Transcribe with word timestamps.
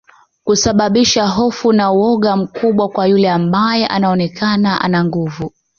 Kusababisha 0.43 1.27
hofu 1.27 1.73
na 1.73 1.91
woga 1.91 2.35
mkubwa 2.37 2.89
kwa 2.89 3.07
yule 3.07 3.29
ambae 3.31 3.85
anaonekana 3.87 4.81
ana 4.81 5.03
nguvu 5.05 5.51